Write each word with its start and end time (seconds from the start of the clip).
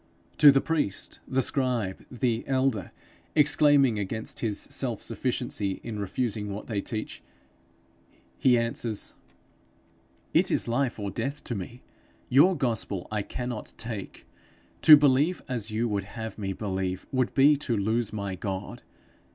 To 0.39 0.51
the 0.51 0.61
priest, 0.61 1.19
the 1.27 1.43
scribe, 1.43 2.03
the 2.09 2.43
elder, 2.47 2.91
exclaiming 3.35 3.99
against 3.99 4.39
his 4.39 4.61
self 4.61 4.99
sufficiency 5.03 5.79
in 5.83 5.99
refusing 5.99 6.49
what 6.51 6.65
they 6.65 6.81
teach, 6.81 7.21
he 8.39 8.57
answers, 8.57 9.13
'It 10.33 10.49
is 10.49 10.67
life 10.67 10.97
or 10.97 11.11
death 11.11 11.43
to 11.43 11.53
me. 11.53 11.83
Your 12.29 12.57
gospel 12.57 13.07
I 13.11 13.21
cannot 13.21 13.75
take. 13.77 14.25
To 14.81 14.97
believe 14.97 15.43
as 15.47 15.69
you 15.69 15.87
would 15.89 16.05
have 16.05 16.35
me 16.39 16.51
believe, 16.51 17.05
would 17.11 17.35
be 17.35 17.55
to 17.57 17.77
lose 17.77 18.11
my 18.11 18.33
God. 18.33 18.81